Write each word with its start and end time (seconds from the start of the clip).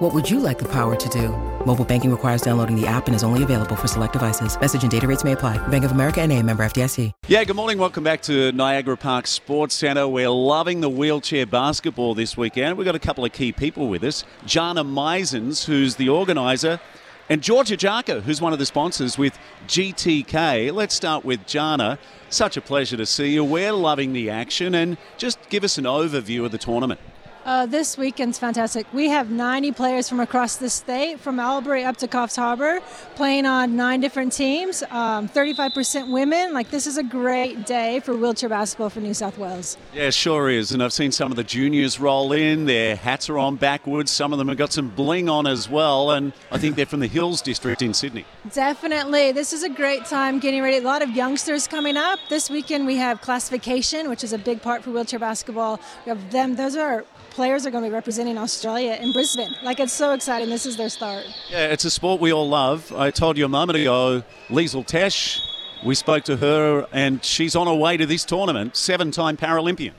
What 0.00 0.14
would 0.14 0.30
you 0.30 0.40
like 0.40 0.58
the 0.58 0.68
power 0.68 0.96
to 0.96 1.08
do? 1.10 1.28
Mobile 1.66 1.84
banking 1.84 2.10
requires 2.10 2.40
downloading 2.40 2.74
the 2.74 2.86
app 2.86 3.06
and 3.06 3.14
is 3.14 3.22
only 3.22 3.42
available 3.42 3.76
for 3.76 3.86
select 3.86 4.14
devices. 4.14 4.58
Message 4.58 4.80
and 4.80 4.90
data 4.90 5.06
rates 5.06 5.24
may 5.24 5.32
apply. 5.32 5.58
Bank 5.68 5.84
of 5.84 5.90
America 5.90 6.22
and 6.22 6.32
a 6.32 6.42
member 6.42 6.64
FDIC. 6.64 7.12
Yeah, 7.28 7.44
good 7.44 7.54
morning. 7.54 7.76
Welcome 7.76 8.02
back 8.02 8.22
to 8.22 8.50
Niagara 8.52 8.96
Park 8.96 9.26
Sports 9.26 9.74
Centre. 9.74 10.08
We're 10.08 10.30
loving 10.30 10.80
the 10.80 10.88
wheelchair 10.88 11.44
basketball 11.44 12.14
this 12.14 12.34
weekend. 12.34 12.78
We've 12.78 12.86
got 12.86 12.94
a 12.94 12.98
couple 12.98 13.26
of 13.26 13.32
key 13.32 13.52
people 13.52 13.88
with 13.88 14.02
us. 14.02 14.24
Jana 14.46 14.84
Meisens, 14.84 15.66
who's 15.66 15.96
the 15.96 16.08
organiser, 16.08 16.80
and 17.28 17.42
Georgia 17.42 17.76
Jarka, 17.76 18.22
who's 18.22 18.40
one 18.40 18.54
of 18.54 18.58
the 18.58 18.64
sponsors 18.64 19.18
with 19.18 19.38
GTK. 19.66 20.72
Let's 20.72 20.94
start 20.94 21.26
with 21.26 21.46
Jana. 21.46 21.98
Such 22.30 22.56
a 22.56 22.62
pleasure 22.62 22.96
to 22.96 23.04
see 23.04 23.34
you. 23.34 23.44
We're 23.44 23.72
loving 23.72 24.14
the 24.14 24.30
action 24.30 24.74
and 24.74 24.96
just 25.18 25.38
give 25.50 25.62
us 25.62 25.76
an 25.76 25.84
overview 25.84 26.46
of 26.46 26.52
the 26.52 26.58
tournament. 26.58 27.00
Uh, 27.44 27.64
this 27.64 27.96
weekend's 27.96 28.38
fantastic. 28.38 28.86
We 28.92 29.08
have 29.08 29.30
90 29.30 29.72
players 29.72 30.08
from 30.08 30.20
across 30.20 30.56
the 30.56 30.68
state, 30.68 31.20
from 31.20 31.40
Albury 31.40 31.84
up 31.84 31.96
to 31.98 32.08
Coffs 32.08 32.36
Harbour, 32.36 32.80
playing 33.14 33.46
on 33.46 33.76
nine 33.76 34.00
different 34.00 34.34
teams. 34.34 34.82
Um, 34.90 35.26
35% 35.26 36.12
women. 36.12 36.52
Like 36.52 36.70
this 36.70 36.86
is 36.86 36.98
a 36.98 37.02
great 37.02 37.64
day 37.64 38.00
for 38.00 38.14
wheelchair 38.14 38.50
basketball 38.50 38.90
for 38.90 39.00
New 39.00 39.14
South 39.14 39.38
Wales. 39.38 39.78
Yeah, 39.94 40.10
sure 40.10 40.50
is. 40.50 40.72
And 40.72 40.82
I've 40.82 40.92
seen 40.92 41.12
some 41.12 41.30
of 41.30 41.36
the 41.36 41.44
juniors 41.44 41.98
roll 41.98 42.32
in. 42.32 42.66
Their 42.66 42.94
hats 42.94 43.30
are 43.30 43.38
on 43.38 43.56
backwards. 43.56 44.10
Some 44.10 44.34
of 44.34 44.38
them 44.38 44.48
have 44.48 44.58
got 44.58 44.72
some 44.72 44.90
bling 44.90 45.30
on 45.30 45.46
as 45.46 45.68
well. 45.68 46.10
And 46.10 46.34
I 46.50 46.58
think 46.58 46.76
they're 46.76 46.84
from 46.84 47.00
the 47.00 47.06
Hills 47.06 47.40
District 47.40 47.80
in 47.80 47.94
Sydney. 47.94 48.26
Definitely. 48.52 49.32
This 49.32 49.54
is 49.54 49.62
a 49.62 49.70
great 49.70 50.04
time 50.04 50.40
getting 50.40 50.62
ready. 50.62 50.76
A 50.76 50.82
lot 50.82 51.00
of 51.00 51.10
youngsters 51.10 51.66
coming 51.66 51.96
up. 51.96 52.18
This 52.28 52.50
weekend 52.50 52.86
we 52.86 52.96
have 52.96 53.22
classification, 53.22 54.10
which 54.10 54.22
is 54.22 54.34
a 54.34 54.38
big 54.38 54.60
part 54.60 54.84
for 54.84 54.90
wheelchair 54.90 55.18
basketball. 55.18 55.80
We 56.04 56.10
have 56.10 56.30
them. 56.30 56.56
Those 56.56 56.76
are 56.76 57.06
players 57.40 57.64
are 57.64 57.70
going 57.70 57.82
to 57.82 57.88
be 57.88 57.94
representing 57.94 58.36
Australia 58.36 58.98
in 59.00 59.12
Brisbane. 59.12 59.56
Like 59.62 59.80
it's 59.80 59.94
so 59.94 60.12
exciting. 60.12 60.50
This 60.50 60.66
is 60.66 60.76
their 60.76 60.90
start. 60.90 61.24
Yeah, 61.48 61.68
it's 61.68 61.86
a 61.86 61.90
sport 61.90 62.20
we 62.20 62.34
all 62.34 62.46
love. 62.46 62.92
I 62.94 63.10
told 63.10 63.38
you 63.38 63.46
a 63.46 63.48
moment 63.48 63.78
ago, 63.78 64.22
Liesl 64.50 64.86
Tesch, 64.86 65.40
we 65.82 65.94
spoke 65.94 66.24
to 66.24 66.36
her 66.36 66.86
and 66.92 67.24
she's 67.24 67.56
on 67.56 67.66
her 67.66 67.74
way 67.74 67.96
to 67.96 68.04
this 68.04 68.26
tournament, 68.26 68.76
seven 68.76 69.10
time 69.10 69.38
Paralympian. 69.38 69.94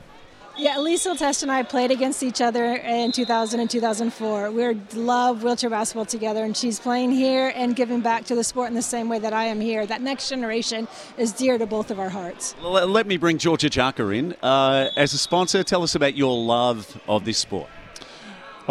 Yeah, 0.58 0.76
Liesl 0.76 1.18
Tesch 1.18 1.44
and 1.44 1.52
I 1.52 1.64
played 1.64 1.92
against 1.92 2.24
each 2.24 2.42
other 2.42 2.76
in 2.76 3.12
2000 3.12 3.60
and 3.60 3.70
2004. 3.70 4.52
We 4.52 4.74
love 4.94 5.44
wheelchair 5.44 5.70
basketball 5.70 6.06
together, 6.06 6.44
and 6.44 6.56
she's 6.56 6.80
playing 6.80 7.12
here 7.12 7.52
and 7.56 7.76
giving 7.76 8.02
back 8.02 8.26
to 8.26 8.36
the 8.36 8.44
sport 8.44 8.68
in 8.68 8.76
the 8.76 8.82
same 8.82 9.10
way 9.10 9.18
that 9.20 9.34
I 9.34 9.46
am 9.46 9.62
here. 9.62 9.86
That 9.86 10.02
next 10.02 10.30
generation 10.30 10.88
is 11.18 11.32
dear 11.32 11.58
to 11.58 11.66
both 11.66 11.90
of 11.90 12.00
our 12.00 12.10
hearts. 12.10 12.56
Let 12.62 13.08
me 13.08 13.18
bring 13.18 13.38
Georgia 13.38 13.70
Jarka 13.70 14.16
in. 14.16 14.34
Uh, 14.44 14.90
as 14.98 15.14
a 15.14 15.18
sponsor, 15.18 15.64
tell 15.64 15.84
us 15.84 15.96
about 15.96 16.16
your 16.16 16.38
love 16.38 17.00
of 17.08 17.26
this 17.26 17.38
sport. 17.38 17.70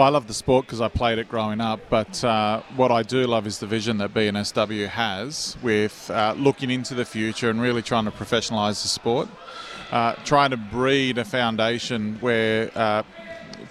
I 0.00 0.08
love 0.08 0.26
the 0.26 0.34
sport 0.34 0.66
because 0.66 0.80
I 0.80 0.88
played 0.88 1.18
it 1.18 1.28
growing 1.28 1.60
up, 1.60 1.80
but 1.88 2.22
uh, 2.24 2.62
what 2.76 2.90
I 2.90 3.02
do 3.02 3.26
love 3.26 3.46
is 3.46 3.58
the 3.58 3.66
vision 3.66 3.98
that 3.98 4.14
BNSW 4.14 4.88
has 4.88 5.56
with 5.62 6.10
uh, 6.10 6.34
looking 6.36 6.70
into 6.70 6.94
the 6.94 7.04
future 7.04 7.50
and 7.50 7.60
really 7.60 7.82
trying 7.82 8.04
to 8.04 8.10
professionalise 8.10 8.82
the 8.82 8.88
sport 8.88 9.28
uh, 9.90 10.14
trying 10.24 10.50
to 10.50 10.56
breed 10.56 11.18
a 11.18 11.24
foundation 11.24 12.16
where 12.20 12.70
uh, 12.74 13.02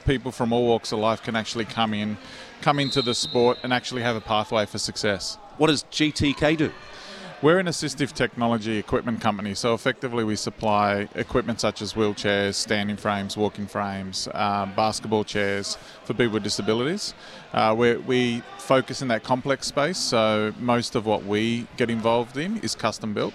people 0.06 0.32
from 0.32 0.52
all 0.52 0.68
walks 0.68 0.92
of 0.92 1.00
life 1.00 1.24
can 1.24 1.36
actually 1.36 1.66
come 1.66 1.94
in, 1.94 2.18
come 2.62 2.80
into 2.80 3.02
the 3.02 3.14
sport, 3.14 3.58
and 3.64 3.74
actually 3.74 4.02
have 4.02 4.16
a 4.16 4.22
pathway 4.22 4.66
for 4.66 4.78
success. 4.78 5.38
What 5.58 5.68
does 5.68 5.84
GTK 5.84 6.58
do? 6.58 6.72
We're 7.42 7.60
an 7.60 7.68
assistive 7.68 8.12
technology 8.12 8.78
equipment 8.78 9.22
company, 9.22 9.56
so 9.56 9.74
effectively 9.74 10.26
we 10.26 10.36
supply 10.36 11.08
equipment 11.16 11.62
such 11.62 11.82
as 11.82 11.94
wheelchairs, 11.94 12.56
standing 12.56 12.98
frames, 12.98 13.38
walking 13.38 13.66
frames, 13.66 14.28
uh, 14.34 14.66
basketball 14.76 15.24
chairs 15.24 15.78
for 16.04 16.14
people 16.14 16.34
with 16.34 16.44
disabilities. 16.44 17.14
Uh, 17.54 17.74
we 17.78 18.44
focus 18.58 19.02
in 19.02 19.08
that 19.08 19.24
complex 19.24 19.68
space, 19.68 19.98
so 19.98 20.54
most 20.60 20.96
of 20.96 21.06
what 21.06 21.24
we 21.24 21.66
get 21.78 21.90
involved 21.90 22.36
in 22.36 22.58
is 22.58 22.76
custom 22.76 23.14
built. 23.14 23.34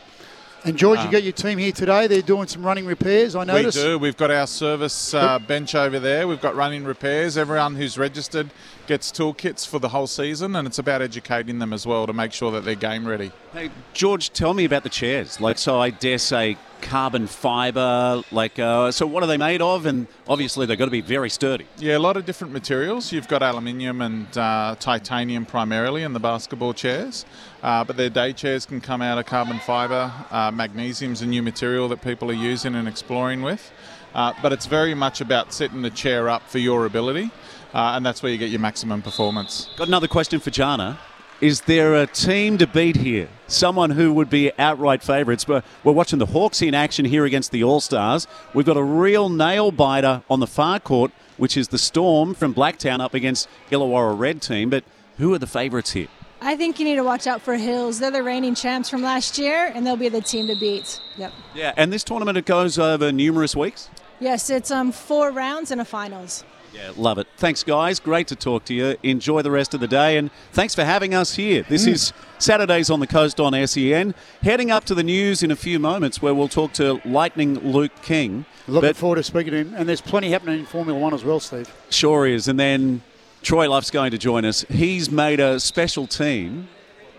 And 0.65 0.79
George, 0.79 0.99
you 1.05 1.11
got 1.11 1.23
your 1.23 1.33
team 1.33 1.59
here 1.59 1.73
today. 1.73 2.07
They're 2.07 2.23
doing 2.23 2.47
some 2.47 2.65
running 2.65 2.87
repairs. 2.87 3.37
I 3.37 3.45
noticed. 3.45 3.77
We 3.77 3.85
do. 3.85 3.99
We've 3.99 4.17
got 4.17 4.31
our 4.31 4.47
service 4.47 5.13
uh, 5.13 5.39
bench 5.39 5.75
over 5.75 5.99
there. 5.99 6.27
We've 6.27 6.41
got 6.41 6.57
running 6.57 6.85
repairs. 6.85 7.37
Everyone 7.37 7.75
who's 7.75 7.99
registered 7.99 8.51
gets 8.87 9.13
toolkits 9.13 9.67
for 9.67 9.79
the 9.79 9.91
whole 9.91 10.07
season, 10.07 10.57
and 10.57 10.67
it's 10.67 10.79
about 10.79 11.03
educating 11.03 11.59
them 11.59 11.75
as 11.75 11.87
well 11.87 12.07
to 12.07 12.15
make 12.15 12.33
sure 12.33 12.51
that 12.53 12.65
they're 12.65 12.75
game 12.75 13.07
ready. 13.07 13.31
Hey, 13.53 13.71
George, 13.93 14.33
tell 14.33 14.55
me 14.55 14.65
about 14.65 14.85
the 14.85 14.89
chairs. 14.89 15.39
Like, 15.39 15.59
so 15.59 15.81
I 15.81 15.91
dare 15.91 16.19
say 16.19 16.57
carbon 16.84 17.27
fiber. 17.27 18.22
Like, 18.31 18.59
uh, 18.59 18.93
so 18.93 19.06
what 19.06 19.22
are 19.22 19.27
they 19.27 19.37
made 19.37 19.61
of? 19.61 19.87
And 19.87 20.06
obviously, 20.28 20.67
they've 20.67 20.78
got 20.78 20.84
to 20.84 20.91
be 20.91 21.00
very 21.00 21.31
sturdy. 21.31 21.67
Yeah, 21.78 21.97
a 21.97 21.99
lot 21.99 22.17
of 22.17 22.25
different 22.25 22.53
materials. 22.53 23.11
You've 23.11 23.27
got 23.27 23.43
aluminium 23.43 24.00
and 24.00 24.39
uh, 24.39 24.77
titanium 24.78 25.47
primarily 25.47 26.03
in 26.03 26.12
the 26.12 26.21
basketball 26.21 26.75
chairs, 26.75 27.25
uh, 27.62 27.83
but 27.84 27.97
their 27.97 28.11
day 28.11 28.33
chairs 28.33 28.67
can 28.67 28.81
come 28.81 29.03
out 29.03 29.19
of 29.19 29.27
carbon 29.27 29.59
fiber. 29.59 30.12
Uh, 30.31 30.50
magnesium's 30.50 31.22
a 31.22 31.27
new 31.27 31.43
material 31.43 31.89
that 31.89 32.03
people 32.03 32.31
are 32.31 32.34
using 32.34 32.75
and 32.75 32.87
exploring 32.87 33.43
with. 33.43 33.72
Uh, 34.15 34.33
but 34.43 34.53
it's 34.53 34.66
very 34.66 34.95
much 34.95 35.21
about 35.21 35.53
setting 35.53 35.83
the 35.83 35.91
chair 35.91 36.28
up 36.28 36.49
for 36.49 36.59
your 36.59 36.87
ability, 36.87 37.31
uh, 37.72 37.95
and 37.97 38.06
that's 38.06 38.22
where 38.22 38.31
you 38.31 38.39
get 38.39 38.51
your 38.51 38.61
maximum 38.61 39.03
performance. 39.03 39.69
Got 39.77 39.89
another 39.89 40.06
question 40.06 40.39
for 40.39 40.51
Jana. 40.51 41.01
Is 41.44 41.60
there 41.60 41.94
a 41.94 42.06
team 42.06 42.56
to 42.56 42.66
beat 42.66 42.97
here? 42.97 43.28
Someone 43.49 43.91
who 43.91 44.15
would 44.15 44.31
be 44.31 44.50
outright 44.59 45.03
favourites? 45.03 45.44
But 45.44 45.62
we're 45.84 45.93
watching 45.93 46.19
the 46.19 46.25
Hawks 46.25 46.62
in 46.62 46.72
action 46.72 47.05
here 47.05 47.27
against 47.27 47.50
the 47.50 47.62
All 47.62 47.82
Stars. 47.82 48.27
We've 48.55 48.65
got 48.65 48.78
a 48.78 48.82
real 48.82 49.28
nail 49.28 49.71
biter 49.71 50.22
on 50.31 50.41
the 50.41 50.47
far 50.47 50.81
court, 50.81 51.12
which 51.37 51.59
is 51.59 51.69
the 51.69 51.77
Storm 51.77 52.33
from 52.33 52.54
Blacktown 52.54 53.00
up 53.00 53.12
against 53.12 53.47
Illawarra 53.71 54.19
Red 54.19 54.41
team. 54.41 54.71
But 54.71 54.84
who 55.19 55.34
are 55.34 55.38
the 55.38 55.47
favourites 55.47 55.91
here? 55.93 56.09
I 56.41 56.56
think 56.56 56.78
you 56.78 56.87
need 56.87 56.97
to 56.97 57.04
watch 57.04 57.27
out 57.27 57.43
for 57.43 57.56
Hills. 57.56 57.99
They're 57.99 58.10
the 58.10 58.22
reigning 58.22 58.54
champs 58.54 58.88
from 58.88 59.03
last 59.03 59.37
year, 59.37 59.71
and 59.75 59.87
they'll 59.87 59.97
be 59.99 60.09
the 60.09 60.22
team 60.22 60.47
to 60.47 60.59
beat. 60.59 60.99
Yep. 61.19 61.33
Yeah, 61.54 61.75
and 61.77 61.93
this 61.93 62.04
tournament 62.04 62.38
it 62.38 62.47
goes 62.47 62.78
over 62.78 63.12
numerous 63.12 63.54
weeks. 63.54 63.91
Yes, 64.19 64.49
it's 64.49 64.71
um 64.71 64.93
four 64.93 65.31
rounds 65.31 65.71
and 65.71 65.78
a 65.78 65.84
finals. 65.84 66.43
Yeah, 66.75 66.91
love 66.97 67.19
it. 67.19 67.29
Thanks, 67.37 67.62
guys. 67.62 68.01
Great 68.01 68.27
to 68.29 68.37
talk 68.37 68.65
to 68.65 68.75
you. 68.75 68.97
Enjoy 69.05 69.43
the 69.43 69.51
rest 69.51 69.75
of 69.75 69.81
the 69.81 69.87
day, 69.87 70.17
and 70.17 70.31
thanks 70.53 70.75
for 70.75 70.83
having 70.85 71.15
us 71.15 71.37
here. 71.37 71.62
This 71.69 71.87
mm. 71.87 71.93
is 71.93 72.12
Saturdays 72.39 72.91
on 72.91 72.99
the 72.99 73.07
Coast 73.07 73.39
on 73.39 73.55
SEN. 73.67 74.12
Heading 74.43 74.73
up 74.73 74.84
to 74.87 74.95
the 74.95 75.05
news 75.05 75.45
in 75.45 75.53
a 75.53 75.57
few 75.57 75.79
moments, 75.79 76.21
where 76.21 76.34
we'll 76.34 76.49
talk 76.49 76.73
to 76.75 77.01
Lightning 77.05 77.61
Luke 77.61 77.93
King. 78.03 78.45
Looking 78.67 78.89
but, 78.89 78.97
forward 78.97 79.17
to 79.17 79.23
speaking 79.23 79.53
to 79.53 79.59
him, 79.59 79.75
and 79.77 79.89
there's 79.89 80.01
plenty 80.01 80.31
happening 80.31 80.59
in 80.59 80.67
Formula 80.67 80.99
One 80.99 81.15
as 81.15 81.23
well, 81.23 81.39
Steve. 81.39 81.73
Sure 81.91 82.27
is, 82.27 82.49
and 82.49 82.59
then 82.59 83.03
Troy 83.43 83.71
Luff's 83.71 83.93
going 83.93 84.11
to 84.11 84.19
join 84.19 84.45
us. 84.45 84.63
He's 84.69 85.11
made 85.11 85.39
a 85.39 85.61
special 85.61 86.09
team, 86.09 86.69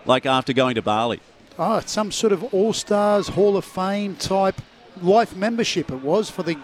like 0.06 0.26
after 0.26 0.52
going 0.52 0.76
to 0.76 0.82
Bali. 0.82 1.22
Oh, 1.58 1.78
it's 1.78 1.94
some 1.94 2.12
sort 2.12 2.34
of 2.34 2.44
All 2.54 2.74
Stars 2.74 3.30
Hall 3.30 3.56
of 3.56 3.64
Fame 3.64 4.18
type 4.18 4.60
life 5.02 5.34
membership. 5.34 5.90
It 5.90 6.02
was 6.02 6.30
for 6.30 6.44
the 6.44 6.58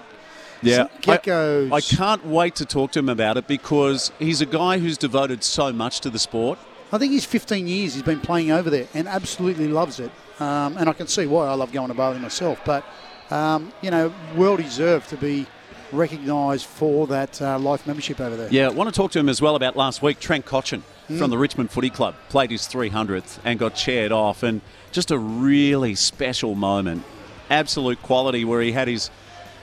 yeah, 0.61 0.88
geckos. 1.01 1.72
I, 1.72 1.75
I, 1.75 1.81
can't 1.81 2.25
wait 2.25 2.55
to 2.55 2.66
talk 2.66 2.91
to 2.91 2.99
him 2.99 3.09
about 3.09 3.38
it 3.38 3.47
because 3.47 4.11
he's 4.19 4.41
a 4.41 4.45
guy 4.45 4.79
who's 4.79 4.97
devoted 4.97 5.44
so 5.44 5.72
much 5.72 5.99
to 6.01 6.09
the 6.09 6.19
sport. 6.19 6.59
I 6.91 6.97
think 6.97 7.13
he's 7.13 7.25
15 7.25 7.67
years 7.67 7.94
he's 7.94 8.03
been 8.03 8.19
playing 8.19 8.51
over 8.51 8.69
there 8.69 8.88
and 8.94 9.07
absolutely 9.07 9.67
loves 9.67 10.00
it. 10.00 10.11
Um, 10.39 10.77
and 10.77 10.89
I 10.89 10.94
can 10.94 11.07
see 11.07 11.25
why 11.25 11.47
I 11.47 11.53
love 11.53 11.71
going 11.71 11.88
to 11.88 11.94
Bali 11.94 12.19
myself. 12.19 12.59
But, 12.66 12.83
um, 13.29 13.71
you 13.81 13.91
know, 13.91 14.13
well 14.36 14.57
deserved 14.57 15.09
to 15.09 15.18
be 15.18 15.45
recognised 15.91 16.65
for 16.65 17.07
that 17.07 17.41
uh, 17.41 17.59
life 17.59 17.86
membership 17.88 18.19
over 18.19 18.36
there. 18.36 18.50
Yeah, 18.51 18.68
I 18.68 18.69
want 18.71 18.94
to 18.94 18.95
talk 18.95 19.12
to 19.12 19.19
him 19.19 19.30
as 19.30 19.41
well 19.41 19.56
about 19.56 19.75
last 19.75 20.01
week. 20.01 20.19
Trent 20.19 20.45
Cotchin 20.45 20.83
mm. 21.09 21.18
from 21.18 21.30
the 21.30 21.38
Richmond 21.38 21.71
Footy 21.71 21.89
Club 21.89 22.15
played 22.30 22.51
his 22.51 22.63
300th 22.63 23.39
and 23.44 23.59
got 23.59 23.75
chaired 23.75 24.12
off. 24.12 24.44
And 24.44 24.62
just 24.91 25.12
a 25.12 25.18
really 25.18 25.95
special 25.95 26.56
moment. 26.56 27.03
Absolute 27.50 28.01
quality 28.01 28.44
where 28.45 28.62
he 28.62 28.71
had 28.71 28.88
his 28.88 29.09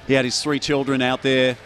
he 0.08 0.14
had 0.14 0.24
his 0.24 0.42
three 0.42 0.58
children 0.58 1.02
out 1.02 1.22
there. 1.22 1.56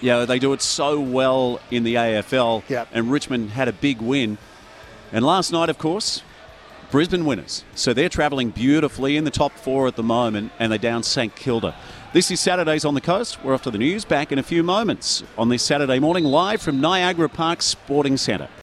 You 0.00 0.08
know, 0.10 0.24
they 0.24 0.38
do 0.38 0.52
it 0.52 0.62
so 0.62 1.00
well 1.00 1.60
in 1.70 1.82
the 1.82 1.96
AFL. 1.96 2.62
Yep. 2.68 2.88
And 2.92 3.10
Richmond 3.10 3.50
had 3.50 3.66
a 3.66 3.72
big 3.72 4.00
win. 4.00 4.38
And 5.12 5.26
last 5.26 5.52
night, 5.52 5.68
of 5.68 5.78
course, 5.78 6.22
Brisbane 6.92 7.24
winners. 7.24 7.64
So 7.74 7.92
they're 7.92 8.08
travelling 8.08 8.50
beautifully 8.50 9.16
in 9.16 9.24
the 9.24 9.32
top 9.32 9.52
four 9.52 9.88
at 9.88 9.96
the 9.96 10.02
moment, 10.04 10.52
and 10.60 10.72
they 10.72 10.78
down 10.78 11.02
St 11.02 11.34
Kilda. 11.34 11.74
This 12.12 12.30
is 12.30 12.38
Saturdays 12.40 12.84
on 12.84 12.94
the 12.94 13.00
Coast. 13.00 13.42
We're 13.42 13.52
off 13.52 13.62
to 13.62 13.70
the 13.70 13.78
news. 13.78 14.04
Back 14.04 14.30
in 14.30 14.38
a 14.38 14.44
few 14.44 14.62
moments 14.62 15.24
on 15.36 15.48
this 15.48 15.62
Saturday 15.64 15.98
morning, 15.98 16.24
live 16.24 16.62
from 16.62 16.80
Niagara 16.80 17.28
Park 17.28 17.62
Sporting 17.62 18.16
Centre. 18.16 18.48